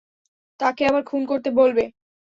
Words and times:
তাকে 0.59 0.81
আবার 0.85 1.03
খুন 1.03 1.21
করতে 1.25 1.49
বলবে। 1.51 1.83